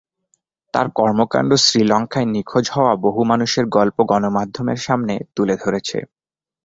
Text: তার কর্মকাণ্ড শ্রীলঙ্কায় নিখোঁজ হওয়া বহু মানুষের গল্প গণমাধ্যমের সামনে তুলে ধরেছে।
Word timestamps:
তার 0.73 0.87
কর্মকাণ্ড 0.95 1.51
শ্রীলঙ্কায় 1.63 2.27
নিখোঁজ 2.27 2.65
হওয়া 2.69 2.93
বহু 3.05 3.21
মানুষের 3.23 3.65
গল্প 3.69 3.97
গণমাধ্যমের 4.03 4.79
সামনে 4.81 5.13
তুলে 5.35 5.55
ধরেছে। 5.57 5.97